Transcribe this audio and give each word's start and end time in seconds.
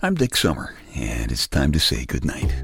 I'm 0.00 0.14
Dick 0.14 0.36
Summer, 0.36 0.76
and 0.94 1.32
it's 1.32 1.48
time 1.48 1.72
to 1.72 1.80
say 1.80 2.04
goodnight. 2.04 2.54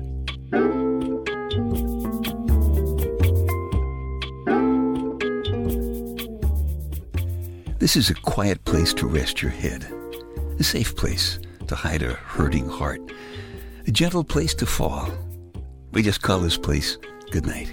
This 7.80 7.96
is 7.96 8.08
a 8.08 8.14
quiet 8.14 8.64
place 8.64 8.94
to 8.94 9.08
rest 9.08 9.42
your 9.42 9.50
head, 9.50 9.84
a 10.60 10.62
safe 10.62 10.94
place 10.94 11.40
to 11.66 11.74
hide 11.74 12.02
a 12.02 12.12
hurting 12.12 12.68
heart, 12.68 13.00
a 13.84 13.90
gentle 13.90 14.22
place 14.22 14.54
to 14.54 14.64
fall. 14.64 15.10
We 15.90 16.04
just 16.04 16.22
call 16.22 16.38
this 16.38 16.56
place 16.56 16.98
goodnight. 17.32 17.68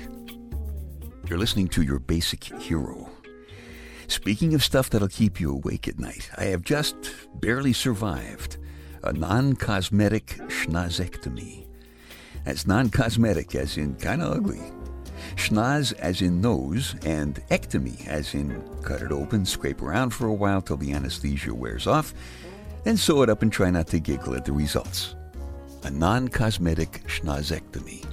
You're 1.30 1.38
listening 1.38 1.68
to 1.68 1.84
your 1.84 2.00
basic 2.00 2.46
hero. 2.46 3.12
Speaking 4.08 4.56
of 4.56 4.64
stuff 4.64 4.90
that'll 4.90 5.08
keep 5.08 5.40
you 5.40 5.52
awake 5.52 5.88
at 5.88 6.00
night, 6.00 6.32
I 6.36 6.46
have 6.46 6.64
just 6.64 6.96
barely 7.36 7.74
survived 7.74 8.58
a 9.04 9.14
non-cosmetic 9.14 10.28
schnozectomy. 10.48 11.66
That's 12.46 12.68
non-cosmetic 12.68 13.56
as 13.56 13.78
in 13.78 13.96
kind 13.96 14.22
of 14.22 14.36
ugly. 14.38 14.62
Schnoz 15.36 15.94
as 15.94 16.22
in 16.22 16.42
nose, 16.42 16.96
and 17.06 17.36
ectomy 17.50 18.08
as 18.08 18.34
in 18.34 18.62
cut 18.84 19.02
it 19.02 19.12
open, 19.12 19.46
scrape 19.46 19.82
around 19.82 20.10
for 20.12 20.28
a 20.28 20.34
while 20.34 20.62
till 20.62 20.78
the 20.78 20.94
anesthesia 20.94 21.54
wears 21.54 21.88
off, 21.88 22.14
then 22.84 22.98
sew 22.98 23.22
it 23.22 23.30
up 23.30 23.42
and 23.42 23.52
try 23.52 23.70
not 23.70 23.88
to 23.88 24.00
giggle 24.00 24.36
at 24.36 24.46
the 24.46 24.52
results. 24.52 25.16
A 25.84 25.92
non-cosmetic 25.92 27.04
schnozectomy. 27.08 28.06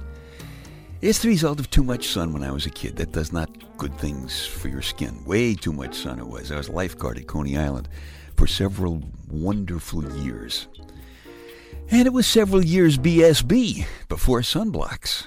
It's 1.01 1.19
the 1.19 1.29
result 1.29 1.59
of 1.59 1.69
too 1.69 1.83
much 1.83 2.09
sun 2.09 2.33
when 2.33 2.43
I 2.43 2.51
was 2.51 2.65
a 2.65 2.69
kid. 2.69 2.97
That 2.97 3.13
does 3.13 3.31
not 3.31 3.49
good 3.77 3.97
things 3.97 4.45
for 4.45 4.67
your 4.67 4.81
skin. 4.81 5.23
Way 5.23 5.55
too 5.55 5.71
much 5.71 5.95
sun 5.95 6.19
it 6.19 6.27
was. 6.27 6.51
I 6.51 6.57
was 6.57 6.67
a 6.67 6.73
lifeguard 6.73 7.17
at 7.17 7.27
Coney 7.27 7.57
Island 7.57 7.87
for 8.39 8.47
several 8.47 9.03
wonderful 9.29 10.01
years. 10.19 10.69
And 11.91 12.07
it 12.07 12.13
was 12.13 12.25
several 12.25 12.63
years 12.63 12.97
BSB 12.97 13.85
before 14.07 14.39
sunblocks. 14.39 15.25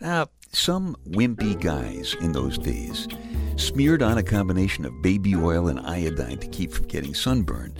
Now, 0.00 0.30
some 0.50 0.96
wimpy 1.08 1.60
guys 1.60 2.16
in 2.20 2.32
those 2.32 2.58
days 2.58 3.06
smeared 3.54 4.02
on 4.02 4.18
a 4.18 4.24
combination 4.24 4.84
of 4.84 5.00
baby 5.00 5.36
oil 5.36 5.68
and 5.68 5.78
iodine 5.78 6.38
to 6.38 6.48
keep 6.48 6.72
from 6.72 6.88
getting 6.88 7.14
sunburned, 7.14 7.78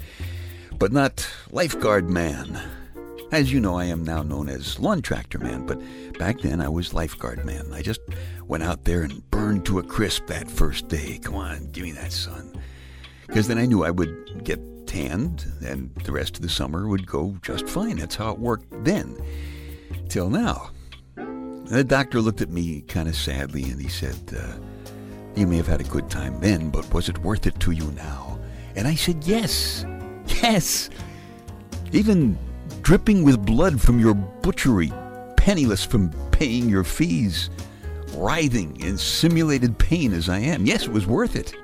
but 0.78 0.92
not 0.92 1.28
lifeguard 1.50 2.08
man. 2.08 2.62
As 3.32 3.52
you 3.52 3.58
know, 3.58 3.76
I 3.76 3.86
am 3.86 4.04
now 4.04 4.22
known 4.22 4.48
as 4.48 4.78
lawn 4.78 5.02
tractor 5.02 5.40
man, 5.40 5.66
but 5.66 5.80
back 6.16 6.42
then 6.42 6.60
I 6.60 6.68
was 6.68 6.94
lifeguard 6.94 7.44
man. 7.44 7.72
I 7.72 7.82
just 7.82 8.02
went 8.46 8.62
out 8.62 8.84
there 8.84 9.02
and 9.02 9.28
burned 9.32 9.66
to 9.66 9.80
a 9.80 9.82
crisp 9.82 10.28
that 10.28 10.48
first 10.48 10.86
day. 10.86 11.18
Come 11.18 11.34
on, 11.34 11.72
give 11.72 11.82
me 11.82 11.90
that 11.90 12.12
sun. 12.12 12.52
Because 13.30 13.46
then 13.46 13.58
I 13.58 13.64
knew 13.64 13.84
I 13.84 13.92
would 13.92 14.42
get 14.42 14.58
tanned 14.88 15.46
and 15.64 15.94
the 16.02 16.10
rest 16.10 16.34
of 16.34 16.42
the 16.42 16.48
summer 16.48 16.88
would 16.88 17.06
go 17.06 17.36
just 17.42 17.68
fine. 17.68 17.98
That's 17.98 18.16
how 18.16 18.32
it 18.32 18.40
worked 18.40 18.66
then. 18.84 19.16
Till 20.08 20.28
now. 20.28 20.72
The 21.14 21.84
doctor 21.86 22.20
looked 22.20 22.40
at 22.40 22.50
me 22.50 22.80
kind 22.80 23.08
of 23.08 23.14
sadly 23.14 23.62
and 23.70 23.80
he 23.80 23.86
said, 23.86 24.16
uh, 24.36 24.54
You 25.36 25.46
may 25.46 25.58
have 25.58 25.68
had 25.68 25.80
a 25.80 25.84
good 25.84 26.10
time 26.10 26.40
then, 26.40 26.70
but 26.70 26.92
was 26.92 27.08
it 27.08 27.18
worth 27.18 27.46
it 27.46 27.60
to 27.60 27.70
you 27.70 27.92
now? 27.92 28.40
And 28.74 28.88
I 28.88 28.96
said, 28.96 29.22
Yes. 29.22 29.86
Yes. 30.42 30.90
Even 31.92 32.36
dripping 32.82 33.22
with 33.22 33.46
blood 33.46 33.80
from 33.80 34.00
your 34.00 34.14
butchery, 34.14 34.92
penniless 35.36 35.84
from 35.84 36.10
paying 36.32 36.68
your 36.68 36.82
fees, 36.82 37.48
writhing 38.14 38.80
in 38.80 38.98
simulated 38.98 39.78
pain 39.78 40.12
as 40.12 40.28
I 40.28 40.40
am. 40.40 40.66
Yes, 40.66 40.86
it 40.86 40.92
was 40.92 41.06
worth 41.06 41.36
it. 41.36 41.54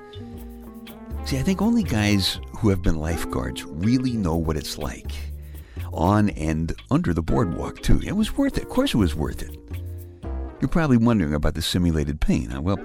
See, 1.26 1.40
I 1.40 1.42
think 1.42 1.60
only 1.60 1.82
guys 1.82 2.38
who 2.56 2.68
have 2.68 2.82
been 2.82 3.00
lifeguards 3.00 3.64
really 3.64 4.12
know 4.12 4.36
what 4.36 4.56
it's 4.56 4.78
like. 4.78 5.10
On 5.92 6.30
and 6.30 6.72
under 6.92 7.12
the 7.12 7.20
boardwalk, 7.20 7.82
too. 7.82 8.00
It 8.06 8.12
was 8.12 8.36
worth 8.36 8.56
it. 8.58 8.62
Of 8.62 8.68
course, 8.68 8.94
it 8.94 8.98
was 8.98 9.16
worth 9.16 9.42
it. 9.42 9.58
You're 10.60 10.68
probably 10.68 10.98
wondering 10.98 11.34
about 11.34 11.54
the 11.54 11.62
simulated 11.62 12.20
pain. 12.20 12.50
Huh? 12.50 12.62
Well, 12.62 12.78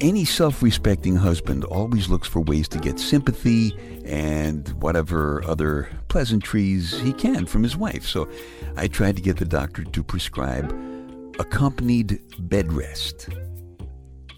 any 0.00 0.24
self 0.24 0.62
respecting 0.62 1.16
husband 1.16 1.64
always 1.64 2.08
looks 2.08 2.26
for 2.26 2.40
ways 2.40 2.66
to 2.68 2.78
get 2.78 2.98
sympathy 2.98 3.76
and 4.06 4.66
whatever 4.82 5.44
other 5.44 5.90
pleasantries 6.08 6.98
he 6.98 7.12
can 7.12 7.44
from 7.44 7.62
his 7.62 7.76
wife. 7.76 8.06
So 8.06 8.26
I 8.74 8.86
tried 8.86 9.16
to 9.16 9.22
get 9.22 9.36
the 9.36 9.44
doctor 9.44 9.84
to 9.84 10.02
prescribe 10.02 10.72
accompanied 11.38 12.22
bed 12.38 12.72
rest. 12.72 13.28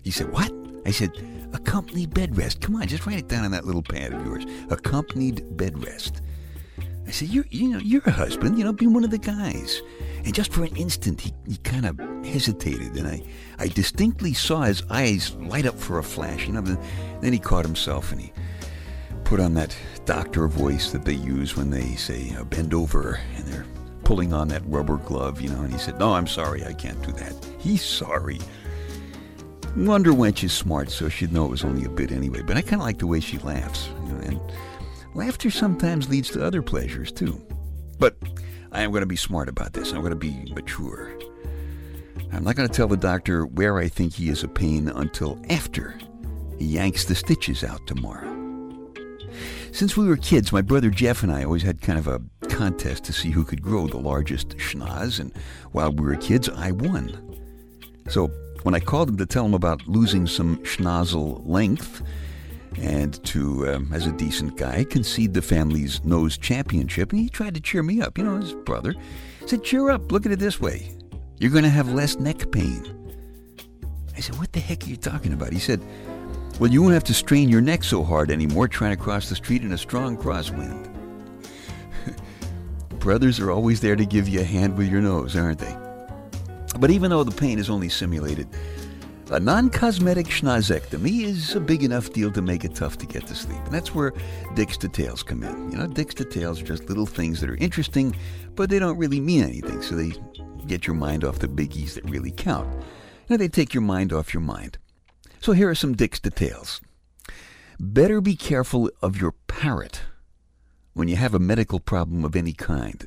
He 0.02 0.10
said, 0.10 0.32
What? 0.32 0.59
I 0.86 0.90
said, 0.90 1.12
Accompanied 1.52 2.14
bed 2.14 2.36
rest. 2.36 2.60
Come 2.60 2.76
on, 2.76 2.86
just 2.86 3.06
write 3.06 3.18
it 3.18 3.28
down 3.28 3.44
on 3.44 3.50
that 3.50 3.64
little 3.64 3.82
pad 3.82 4.12
of 4.12 4.24
yours. 4.24 4.44
Accompanied 4.70 5.56
bed 5.56 5.82
rest. 5.84 6.22
I 7.06 7.10
said, 7.10 7.28
you're, 7.28 7.46
you 7.50 7.68
know, 7.70 7.78
you're 7.78 8.02
a 8.06 8.12
husband, 8.12 8.56
you 8.56 8.62
know, 8.62 8.72
be 8.72 8.86
one 8.86 9.02
of 9.02 9.10
the 9.10 9.18
guys. 9.18 9.82
And 10.24 10.32
just 10.32 10.52
for 10.52 10.62
an 10.62 10.76
instant, 10.76 11.20
he, 11.20 11.32
he 11.48 11.56
kind 11.56 11.86
of 11.86 11.98
hesitated, 12.24 12.94
and 12.94 13.08
I, 13.08 13.22
I 13.58 13.66
distinctly 13.66 14.32
saw 14.32 14.62
his 14.62 14.84
eyes 14.90 15.34
light 15.36 15.66
up 15.66 15.76
for 15.76 15.98
a 15.98 16.04
flash. 16.04 16.46
You 16.46 16.52
know, 16.52 16.60
then, 16.60 16.78
then 17.20 17.32
he 17.32 17.40
caught 17.40 17.64
himself 17.64 18.12
and 18.12 18.20
he 18.20 18.32
put 19.24 19.40
on 19.40 19.54
that 19.54 19.76
doctor 20.04 20.46
voice 20.46 20.92
that 20.92 21.04
they 21.04 21.14
use 21.14 21.56
when 21.56 21.70
they 21.70 21.96
say, 21.96 22.32
uh, 22.38 22.44
bend 22.44 22.74
over, 22.74 23.18
and 23.34 23.44
they're 23.46 23.66
pulling 24.04 24.32
on 24.32 24.46
that 24.48 24.62
rubber 24.66 24.98
glove, 24.98 25.40
you 25.40 25.48
know, 25.48 25.62
and 25.62 25.72
he 25.72 25.78
said, 25.78 25.98
no, 25.98 26.14
I'm 26.14 26.26
sorry, 26.26 26.64
I 26.64 26.74
can't 26.74 27.00
do 27.02 27.12
that. 27.12 27.34
He's 27.58 27.82
sorry. 27.82 28.38
Wonder 29.76 30.12
Wench 30.12 30.42
is 30.44 30.52
smart, 30.52 30.90
so 30.90 31.08
she'd 31.08 31.32
know 31.32 31.44
it 31.44 31.50
was 31.50 31.64
only 31.64 31.84
a 31.84 31.88
bit 31.88 32.10
anyway, 32.10 32.42
but 32.42 32.56
I 32.56 32.60
kind 32.60 32.82
of 32.82 32.86
like 32.86 32.98
the 32.98 33.06
way 33.06 33.20
she 33.20 33.38
laughs, 33.38 33.88
you 34.04 34.12
know, 34.12 34.20
and 34.20 34.40
laughter 35.14 35.50
sometimes 35.50 36.08
leads 36.08 36.30
to 36.30 36.44
other 36.44 36.60
pleasures, 36.60 37.12
too. 37.12 37.40
But 37.98 38.16
I 38.72 38.82
am 38.82 38.90
going 38.90 39.02
to 39.02 39.06
be 39.06 39.16
smart 39.16 39.48
about 39.48 39.72
this. 39.72 39.92
I'm 39.92 40.00
going 40.00 40.10
to 40.10 40.16
be 40.16 40.52
mature. 40.54 41.16
I'm 42.32 42.44
not 42.44 42.56
going 42.56 42.68
to 42.68 42.74
tell 42.74 42.88
the 42.88 42.96
doctor 42.96 43.46
where 43.46 43.78
I 43.78 43.88
think 43.88 44.12
he 44.12 44.28
is 44.28 44.42
a 44.42 44.48
pain 44.48 44.88
until 44.88 45.40
after 45.48 45.98
he 46.58 46.66
yanks 46.66 47.04
the 47.04 47.14
stitches 47.14 47.64
out 47.64 47.86
tomorrow. 47.86 48.28
Since 49.72 49.96
we 49.96 50.06
were 50.06 50.16
kids, 50.16 50.52
my 50.52 50.62
brother 50.62 50.90
Jeff 50.90 51.22
and 51.22 51.30
I 51.30 51.44
always 51.44 51.62
had 51.62 51.80
kind 51.80 51.98
of 51.98 52.08
a 52.08 52.20
contest 52.48 53.04
to 53.04 53.12
see 53.12 53.30
who 53.30 53.44
could 53.44 53.62
grow 53.62 53.86
the 53.86 53.98
largest 53.98 54.56
schnoz, 54.58 55.20
and 55.20 55.32
while 55.72 55.92
we 55.92 56.04
were 56.04 56.16
kids, 56.16 56.48
I 56.48 56.72
won. 56.72 57.38
So 58.08 58.30
when 58.62 58.74
I 58.74 58.80
called 58.80 59.08
him 59.08 59.16
to 59.18 59.26
tell 59.26 59.44
him 59.44 59.54
about 59.54 59.86
losing 59.86 60.26
some 60.26 60.58
schnozzle 60.58 61.42
length, 61.46 62.02
and 62.78 63.22
to, 63.24 63.68
um, 63.68 63.90
as 63.92 64.06
a 64.06 64.12
decent 64.12 64.56
guy, 64.56 64.84
concede 64.84 65.34
the 65.34 65.42
family's 65.42 66.02
nose 66.04 66.38
championship. 66.38 67.12
And 67.12 67.20
he 67.20 67.28
tried 67.28 67.54
to 67.54 67.60
cheer 67.60 67.82
me 67.82 68.00
up, 68.00 68.16
you 68.16 68.24
know, 68.24 68.36
his 68.36 68.54
brother. 68.54 68.94
He 69.40 69.48
said, 69.48 69.64
Cheer 69.64 69.90
up, 69.90 70.12
look 70.12 70.24
at 70.26 70.32
it 70.32 70.38
this 70.38 70.60
way. 70.60 70.90
You're 71.38 71.50
going 71.50 71.64
to 71.64 71.70
have 71.70 71.92
less 71.92 72.18
neck 72.18 72.50
pain. 72.50 72.96
I 74.16 74.20
said, 74.20 74.38
What 74.38 74.52
the 74.52 74.60
heck 74.60 74.84
are 74.84 74.90
you 74.90 74.96
talking 74.96 75.32
about? 75.32 75.52
He 75.52 75.58
said, 75.58 75.80
Well, 76.58 76.70
you 76.70 76.82
won't 76.82 76.94
have 76.94 77.04
to 77.04 77.14
strain 77.14 77.48
your 77.48 77.60
neck 77.60 77.82
so 77.82 78.02
hard 78.02 78.30
anymore 78.30 78.68
trying 78.68 78.96
to 78.96 79.02
cross 79.02 79.28
the 79.28 79.36
street 79.36 79.62
in 79.62 79.72
a 79.72 79.78
strong 79.78 80.16
crosswind. 80.16 80.88
Brothers 82.98 83.40
are 83.40 83.50
always 83.50 83.80
there 83.80 83.96
to 83.96 84.06
give 84.06 84.28
you 84.28 84.40
a 84.40 84.44
hand 84.44 84.76
with 84.76 84.88
your 84.88 85.00
nose, 85.00 85.36
aren't 85.36 85.58
they? 85.58 85.89
But 86.80 86.90
even 86.90 87.10
though 87.10 87.22
the 87.22 87.30
pain 87.30 87.58
is 87.58 87.68
only 87.68 87.90
simulated, 87.90 88.48
a 89.30 89.38
non-cosmetic 89.38 90.26
schnozectomy 90.26 91.22
is 91.22 91.54
a 91.54 91.60
big 91.60 91.84
enough 91.84 92.12
deal 92.12 92.32
to 92.32 92.42
make 92.42 92.64
it 92.64 92.74
tough 92.74 92.98
to 92.98 93.06
get 93.06 93.26
to 93.28 93.34
sleep. 93.34 93.62
And 93.64 93.72
that's 93.72 93.94
where 93.94 94.12
Dick's 94.54 94.76
details 94.76 95.22
come 95.22 95.44
in. 95.44 95.70
You 95.70 95.78
know, 95.78 95.86
Dick's 95.86 96.14
details 96.14 96.60
are 96.60 96.64
just 96.64 96.88
little 96.88 97.06
things 97.06 97.40
that 97.40 97.50
are 97.50 97.56
interesting, 97.56 98.16
but 98.56 98.70
they 98.70 98.80
don't 98.80 98.98
really 98.98 99.20
mean 99.20 99.44
anything. 99.44 99.82
So 99.82 99.94
they 99.94 100.14
get 100.66 100.86
your 100.86 100.96
mind 100.96 101.22
off 101.22 101.38
the 101.38 101.48
biggies 101.48 101.94
that 101.94 102.10
really 102.10 102.32
count. 102.32 102.68
You 102.74 102.82
know, 103.28 103.36
they 103.36 103.48
take 103.48 103.72
your 103.72 103.82
mind 103.82 104.12
off 104.12 104.34
your 104.34 104.40
mind. 104.40 104.78
So 105.40 105.52
here 105.52 105.68
are 105.68 105.74
some 105.74 105.94
Dick's 105.94 106.18
details. 106.18 106.80
Better 107.78 108.20
be 108.20 108.34
careful 108.34 108.90
of 109.00 109.20
your 109.20 109.32
parrot 109.46 110.02
when 110.94 111.08
you 111.08 111.16
have 111.16 111.34
a 111.34 111.38
medical 111.38 111.78
problem 111.78 112.24
of 112.24 112.34
any 112.34 112.52
kind. 112.52 113.06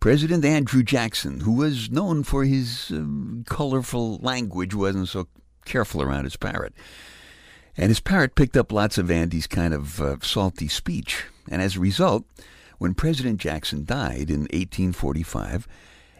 President 0.00 0.44
Andrew 0.44 0.82
Jackson, 0.82 1.40
who 1.40 1.52
was 1.52 1.90
known 1.90 2.22
for 2.22 2.44
his 2.44 2.92
uh, 2.92 3.04
colorful 3.46 4.18
language, 4.18 4.74
wasn't 4.74 5.08
so 5.08 5.26
careful 5.64 6.02
around 6.02 6.24
his 6.24 6.36
parrot. 6.36 6.74
And 7.76 7.88
his 7.88 8.00
parrot 8.00 8.34
picked 8.34 8.56
up 8.56 8.72
lots 8.72 8.98
of 8.98 9.10
Andy's 9.10 9.46
kind 9.46 9.74
of 9.74 10.00
uh, 10.00 10.16
salty 10.22 10.68
speech. 10.68 11.24
And 11.50 11.60
as 11.60 11.76
a 11.76 11.80
result, 11.80 12.24
when 12.78 12.94
President 12.94 13.40
Jackson 13.40 13.84
died 13.84 14.30
in 14.30 14.42
1845, 14.42 15.66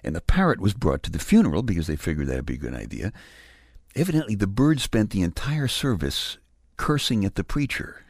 and 0.05 0.15
the 0.15 0.21
parrot 0.21 0.61
was 0.61 0.75
brought 0.75 1.03
to 1.05 1.11
the 1.11 1.19
funeral 1.19 1.63
because 1.63 1.87
they 1.87 1.97
figured 1.97 2.29
that'd 2.29 2.47
be 2.47 2.55
a 2.55 2.59
good 2.59 2.75
idea, 2.75 3.13
evidently 3.95 4.35
the 4.35 4.47
bird 4.47 4.81
spent 4.81 5.11
the 5.11 5.23
entire 5.23 5.69
service 5.69 6.39
cursing 6.77 7.25
at 7.25 7.35
the 7.35 7.45
preacher. 7.45 8.05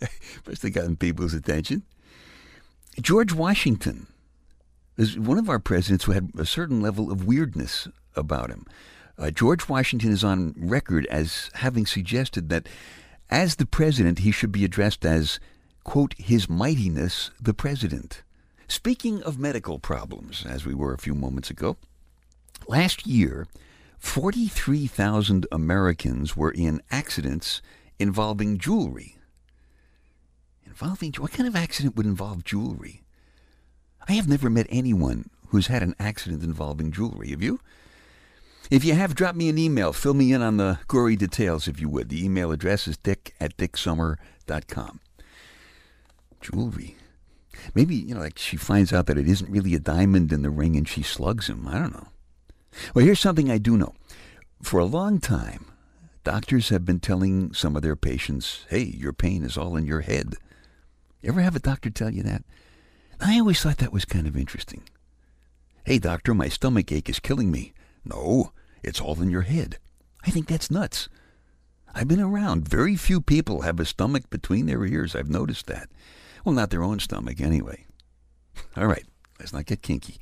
Must 0.46 0.62
have 0.62 0.72
gotten 0.72 0.96
people's 0.96 1.34
attention. 1.34 1.82
George 3.00 3.32
Washington 3.32 4.06
is 4.96 5.18
one 5.18 5.38
of 5.38 5.48
our 5.48 5.58
presidents 5.58 6.04
who 6.04 6.12
had 6.12 6.30
a 6.38 6.46
certain 6.46 6.80
level 6.80 7.10
of 7.10 7.26
weirdness 7.26 7.88
about 8.14 8.50
him. 8.50 8.66
Uh, 9.18 9.30
George 9.30 9.68
Washington 9.68 10.10
is 10.10 10.24
on 10.24 10.54
record 10.56 11.06
as 11.06 11.50
having 11.54 11.86
suggested 11.86 12.48
that 12.48 12.68
as 13.30 13.56
the 13.56 13.66
president, 13.66 14.20
he 14.20 14.30
should 14.30 14.52
be 14.52 14.64
addressed 14.64 15.04
as, 15.04 15.40
quote, 15.84 16.14
His 16.18 16.48
Mightiness 16.48 17.30
the 17.40 17.54
President, 17.54 18.22
Speaking 18.72 19.22
of 19.22 19.38
medical 19.38 19.78
problems, 19.78 20.46
as 20.48 20.64
we 20.64 20.72
were 20.72 20.94
a 20.94 20.98
few 20.98 21.14
moments 21.14 21.50
ago, 21.50 21.76
last 22.66 23.06
year, 23.06 23.46
43,000 23.98 25.46
Americans 25.52 26.34
were 26.34 26.50
in 26.50 26.80
accidents 26.90 27.60
involving 27.98 28.56
jewelry. 28.56 29.18
Involving 30.64 31.12
what 31.18 31.32
kind 31.32 31.46
of 31.46 31.54
accident 31.54 31.96
would 31.96 32.06
involve 32.06 32.44
jewelry? 32.44 33.02
I 34.08 34.12
have 34.14 34.28
never 34.28 34.50
met 34.50 34.66
anyone 34.70 35.30
who's 35.48 35.66
had 35.68 35.82
an 35.82 35.94
accident 35.98 36.42
involving 36.42 36.90
jewelry. 36.90 37.30
Have 37.30 37.42
you? 37.42 37.60
If 38.70 38.84
you 38.84 38.94
have, 38.94 39.14
drop 39.14 39.34
me 39.34 39.48
an 39.48 39.58
email. 39.58 39.92
Fill 39.92 40.14
me 40.14 40.32
in 40.32 40.40
on 40.40 40.56
the 40.56 40.78
gory 40.88 41.16
details, 41.16 41.68
if 41.68 41.80
you 41.80 41.88
would. 41.88 42.08
The 42.08 42.24
email 42.24 42.52
address 42.52 42.88
is 42.88 42.96
dick 42.96 43.34
at 43.40 43.56
dicksummer.com. 43.56 45.00
Jewelry. 46.40 46.96
Maybe, 47.74 47.94
you 47.94 48.14
know, 48.14 48.20
like 48.20 48.38
she 48.38 48.56
finds 48.56 48.92
out 48.92 49.06
that 49.06 49.18
it 49.18 49.28
isn't 49.28 49.50
really 49.50 49.74
a 49.74 49.80
diamond 49.80 50.32
in 50.32 50.42
the 50.42 50.50
ring 50.50 50.76
and 50.76 50.88
she 50.88 51.02
slugs 51.02 51.48
him. 51.48 51.68
I 51.68 51.78
don't 51.78 51.92
know. 51.92 52.08
Well, 52.94 53.04
here's 53.04 53.20
something 53.20 53.50
I 53.50 53.58
do 53.58 53.76
know. 53.76 53.94
For 54.62 54.80
a 54.80 54.84
long 54.84 55.18
time, 55.20 55.66
doctors 56.24 56.70
have 56.70 56.84
been 56.84 57.00
telling 57.00 57.52
some 57.52 57.76
of 57.76 57.82
their 57.82 57.96
patients, 57.96 58.64
hey, 58.70 58.82
your 58.82 59.12
pain 59.12 59.44
is 59.44 59.58
all 59.58 59.76
in 59.76 59.86
your 59.86 60.00
head. 60.00 60.34
You 61.20 61.28
ever 61.28 61.42
have 61.42 61.56
a 61.56 61.60
doctor 61.60 61.90
tell 61.90 62.10
you 62.10 62.22
that? 62.22 62.42
I 63.24 63.38
always 63.38 63.62
thought 63.62 63.78
that 63.78 63.92
was 63.92 64.04
kind 64.04 64.26
of 64.26 64.36
interesting. 64.36 64.82
Hey, 65.84 65.98
doctor, 65.98 66.34
my 66.34 66.48
stomach 66.48 66.90
ache 66.90 67.08
is 67.08 67.20
killing 67.20 67.52
me. 67.52 67.72
No, 68.04 68.52
it's 68.82 69.00
all 69.00 69.22
in 69.22 69.30
your 69.30 69.42
head. 69.42 69.78
I 70.26 70.30
think 70.30 70.48
that's 70.48 70.72
nuts. 70.72 71.08
I've 71.94 72.08
been 72.08 72.20
around. 72.20 72.68
Very 72.68 72.96
few 72.96 73.20
people 73.20 73.62
have 73.62 73.78
a 73.78 73.84
stomach 73.84 74.28
between 74.28 74.66
their 74.66 74.84
ears. 74.84 75.14
I've 75.14 75.30
noticed 75.30 75.66
that. 75.68 75.88
Well, 76.44 76.54
not 76.54 76.70
their 76.70 76.82
own 76.82 76.98
stomach, 76.98 77.40
anyway. 77.40 77.86
All 78.76 78.86
right, 78.86 79.06
let's 79.38 79.52
not 79.52 79.66
get 79.66 79.82
kinky. 79.82 80.18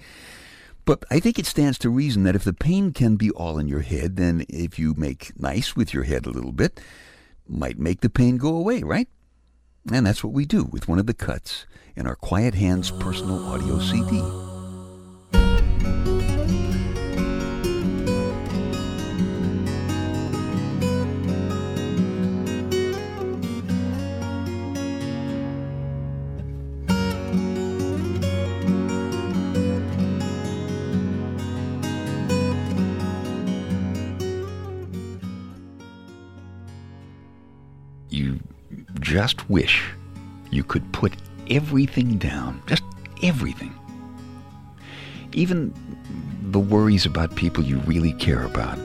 But 0.84 1.04
I 1.10 1.20
think 1.20 1.38
it 1.38 1.46
stands 1.46 1.78
to 1.78 1.88
reason 1.88 2.24
that 2.24 2.36
if 2.36 2.44
the 2.44 2.52
pain 2.52 2.92
can 2.92 3.16
be 3.16 3.30
all 3.30 3.58
in 3.58 3.68
your 3.68 3.82
head, 3.82 4.16
then 4.16 4.44
if 4.48 4.78
you 4.78 4.94
make 4.96 5.32
nice 5.38 5.76
with 5.76 5.94
your 5.94 6.04
head 6.04 6.26
a 6.26 6.30
little 6.30 6.52
bit, 6.52 6.80
might 7.46 7.78
make 7.78 8.00
the 8.00 8.10
pain 8.10 8.38
go 8.38 8.56
away, 8.56 8.82
right? 8.82 9.08
And 9.88 10.06
that's 10.06 10.22
what 10.22 10.32
we 10.32 10.44
do 10.44 10.64
with 10.64 10.88
one 10.88 10.98
of 10.98 11.06
the 11.06 11.14
cuts 11.14 11.66
in 11.96 12.06
our 12.06 12.16
Quiet 12.16 12.54
Hands 12.54 12.90
personal 12.92 13.44
audio 13.46 13.78
CD. 13.78 14.49
Just 39.10 39.50
wish 39.50 39.90
you 40.52 40.62
could 40.62 40.92
put 40.92 41.12
everything 41.48 42.16
down, 42.16 42.62
just 42.66 42.84
everything. 43.24 43.74
Even 45.32 45.74
the 46.52 46.60
worries 46.60 47.06
about 47.06 47.34
people 47.34 47.64
you 47.64 47.78
really 47.80 48.12
care 48.12 48.44
about. 48.44 48.78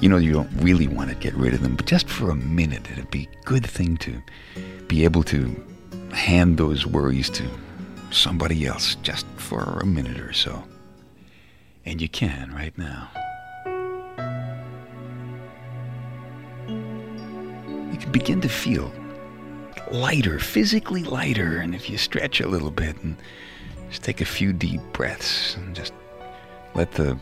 You 0.00 0.08
know, 0.08 0.16
you 0.16 0.32
don't 0.32 0.50
really 0.62 0.88
want 0.88 1.10
to 1.10 1.16
get 1.16 1.34
rid 1.34 1.52
of 1.52 1.60
them, 1.60 1.76
but 1.76 1.84
just 1.84 2.08
for 2.08 2.30
a 2.30 2.34
minute, 2.34 2.90
it'd 2.90 3.10
be 3.10 3.28
a 3.30 3.44
good 3.44 3.66
thing 3.66 3.98
to 3.98 4.22
be 4.86 5.04
able 5.04 5.22
to 5.24 5.54
hand 6.12 6.56
those 6.56 6.86
worries 6.86 7.28
to 7.30 7.46
somebody 8.10 8.66
else 8.66 8.94
just 9.02 9.26
for 9.36 9.80
a 9.82 9.86
minute 9.86 10.18
or 10.18 10.32
so. 10.32 10.64
And 11.84 12.00
you 12.00 12.08
can 12.08 12.54
right 12.54 12.76
now. 12.78 13.10
Begin 18.08 18.40
to 18.40 18.48
feel 18.48 18.92
lighter, 19.90 20.38
physically 20.38 21.04
lighter. 21.04 21.58
And 21.58 21.74
if 21.74 21.88
you 21.88 21.98
stretch 21.98 22.40
a 22.40 22.48
little 22.48 22.70
bit 22.70 22.96
and 23.02 23.16
just 23.90 24.02
take 24.02 24.20
a 24.20 24.26
few 24.26 24.52
deep 24.52 24.80
breaths 24.92 25.56
and 25.56 25.74
just 25.74 25.92
let 26.74 26.92
the 26.92 27.18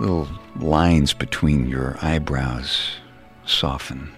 little 0.00 0.28
lines 0.56 1.12
between 1.12 1.68
your 1.68 1.96
eyebrows 2.02 2.96
soften. 3.46 4.12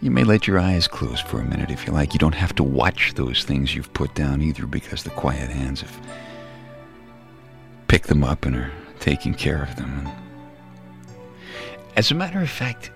You 0.00 0.10
may 0.12 0.22
let 0.22 0.46
your 0.46 0.60
eyes 0.60 0.86
close 0.86 1.20
for 1.20 1.40
a 1.40 1.44
minute 1.44 1.70
if 1.70 1.86
you 1.86 1.92
like. 1.92 2.12
You 2.12 2.20
don't 2.20 2.34
have 2.34 2.54
to 2.56 2.62
watch 2.62 3.14
those 3.14 3.42
things 3.42 3.74
you've 3.74 3.92
put 3.94 4.14
down 4.14 4.42
either 4.42 4.66
because 4.66 5.02
the 5.02 5.10
quiet 5.10 5.50
hands 5.50 5.80
have 5.80 6.00
picked 7.88 8.06
them 8.06 8.22
up 8.22 8.46
and 8.46 8.54
are 8.54 8.70
taking 9.00 9.34
care 9.34 9.62
of 9.62 9.74
them. 9.76 10.08
As 11.96 12.12
a 12.12 12.14
matter 12.14 12.40
of 12.40 12.48
fact, 12.48 12.92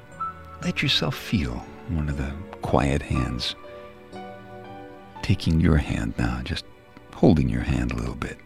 let 0.64 0.82
yourself 0.82 1.16
feel 1.16 1.54
one 1.88 2.08
of 2.08 2.16
the 2.16 2.32
quiet 2.62 3.02
hands 3.02 3.56
taking 5.22 5.60
your 5.60 5.76
hand 5.76 6.14
now, 6.18 6.40
just 6.42 6.64
holding 7.14 7.48
your 7.48 7.62
hand 7.62 7.92
a 7.92 7.96
little 7.96 8.14
bit. 8.14 8.38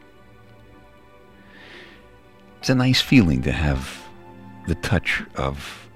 It's 2.58 2.68
a 2.68 2.74
nice 2.74 3.00
feeling 3.00 3.42
to 3.42 3.52
have 3.52 4.02
the 4.66 4.74
touch 4.76 5.22
of 5.36 5.88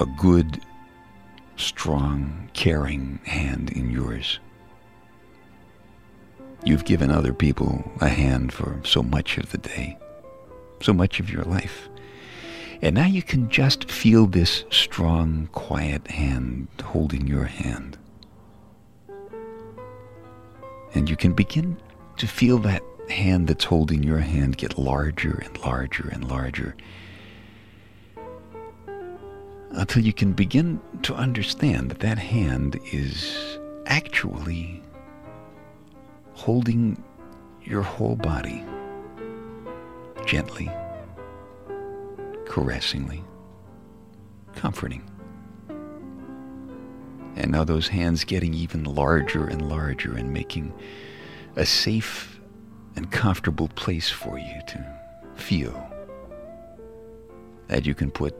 a 0.00 0.06
good, 0.18 0.60
strong, 1.56 2.50
caring 2.52 3.20
hand 3.24 3.70
in 3.70 3.90
yours. 3.90 4.38
You've 6.64 6.84
given 6.84 7.10
other 7.10 7.32
people 7.32 7.90
a 8.00 8.08
hand 8.08 8.52
for 8.52 8.80
so 8.84 9.02
much 9.02 9.38
of 9.38 9.50
the 9.50 9.58
day, 9.58 9.98
so 10.82 10.92
much 10.92 11.20
of 11.20 11.30
your 11.30 11.44
life. 11.44 11.88
And 12.82 12.94
now 12.94 13.06
you 13.06 13.22
can 13.22 13.50
just 13.50 13.90
feel 13.90 14.26
this 14.26 14.64
strong, 14.70 15.48
quiet 15.52 16.06
hand 16.08 16.68
holding 16.82 17.26
your 17.26 17.44
hand. 17.44 17.98
And 20.94 21.08
you 21.08 21.16
can 21.16 21.34
begin 21.34 21.76
to 22.16 22.26
feel 22.26 22.58
that 22.58 22.82
hand 23.08 23.48
that's 23.48 23.64
holding 23.64 24.02
your 24.02 24.18
hand 24.18 24.56
get 24.56 24.78
larger 24.78 25.42
and 25.44 25.58
larger 25.58 26.08
and 26.12 26.28
larger 26.28 26.76
until 29.72 30.02
you 30.02 30.12
can 30.12 30.32
begin 30.32 30.80
to 31.02 31.14
understand 31.14 31.90
that 31.90 32.00
that 32.00 32.18
hand 32.18 32.78
is 32.92 33.58
actually 33.86 34.82
holding 36.34 37.02
your 37.62 37.82
whole 37.82 38.16
body 38.16 38.64
gently, 40.26 40.70
caressingly, 42.50 43.22
comforting. 44.56 45.08
And 47.36 47.52
now 47.52 47.62
those 47.62 47.86
hands 47.86 48.24
getting 48.24 48.54
even 48.54 48.82
larger 48.82 49.46
and 49.46 49.68
larger 49.68 50.16
and 50.16 50.32
making 50.32 50.74
a 51.54 51.64
safe 51.64 52.40
and 52.96 53.08
comfortable 53.12 53.68
place 53.68 54.10
for 54.10 54.36
you 54.36 54.60
to 54.66 54.84
feel 55.36 55.88
that 57.68 57.86
you 57.86 57.94
can 57.94 58.10
put 58.10 58.34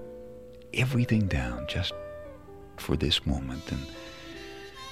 everything 0.75 1.29
down 1.29 1.65
just 1.69 1.93
for 2.79 2.97
this 2.97 3.25
moment 3.25 3.63
and 3.71 3.87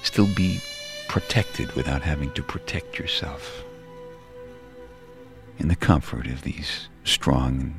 still 0.01 0.33
be 0.33 0.61
protected 1.09 1.69
without 1.73 2.01
having 2.01 2.31
to 2.31 2.41
protect 2.41 2.97
yourself 2.97 3.65
in 5.57 5.67
the 5.67 5.75
comfort 5.75 6.25
of 6.27 6.43
these 6.43 6.87
strong 7.03 7.59
and 7.59 7.75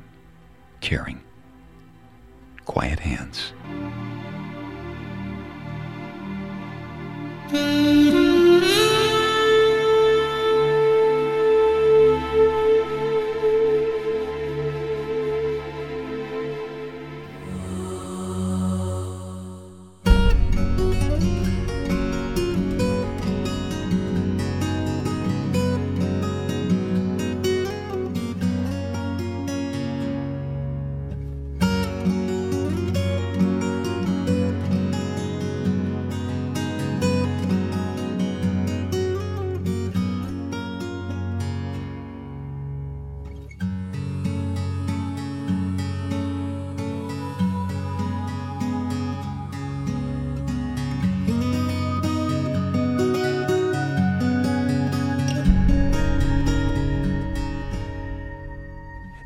caring, 0.81 1.21
quiet 2.71 3.01
hands. 3.01 3.53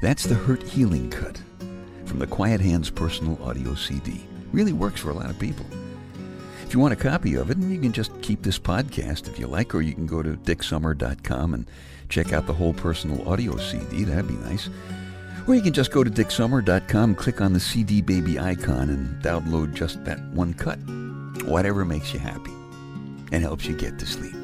That's 0.04 0.25
the 0.25 0.34
Hurt 0.34 0.62
Healing 0.62 1.08
Cut 1.08 1.40
from 2.04 2.18
the 2.18 2.26
Quiet 2.26 2.61
Hands 2.61 2.90
Personal 2.90 3.42
Audio 3.42 3.75
CD. 3.75 4.26
Really 4.52 4.75
works 4.75 5.00
for 5.00 5.08
a 5.08 5.14
lot 5.14 5.30
of 5.30 5.38
people. 5.38 5.64
If 6.62 6.75
you 6.75 6.78
want 6.78 6.92
a 6.92 6.96
copy 6.96 7.37
of 7.37 7.50
it, 7.50 7.56
you 7.56 7.80
can 7.80 7.90
just 7.90 8.11
keep 8.20 8.42
this 8.42 8.58
podcast 8.58 9.28
if 9.28 9.38
you 9.38 9.46
like, 9.46 9.75
or 9.75 9.80
you 9.80 9.94
can 9.94 10.06
go 10.06 10.23
to 10.23 10.37
dicksummer.com 10.37 11.54
and 11.54 11.66
check 12.11 12.34
out 12.34 12.46
the 12.46 12.52
whole 12.52 12.75
personal 12.75 13.26
audio 13.26 13.56
CD. 13.56 14.04
That'd 14.04 14.28
be 14.28 14.34
nice. 14.34 14.68
Or 15.49 15.54
you 15.54 15.62
can 15.62 15.73
just 15.73 15.90
go 15.90 16.04
to 16.04 16.11
dicksummer.com, 16.11 17.14
click 17.14 17.40
on 17.40 17.54
the 17.54 17.61
CD 17.61 18.02
baby 18.02 18.38
icon, 18.38 18.90
and 18.90 19.23
download 19.23 19.73
just 19.73 20.04
that 20.04 20.23
one 20.34 20.52
cut. 20.52 20.78
Whatever 21.49 21.87
makes 21.87 22.12
you 22.12 22.20
happy 22.20 22.52
and 23.32 23.42
helps 23.42 23.64
you 23.64 23.75
get 23.75 23.99
to 24.00 24.06
sleep. 24.06 24.44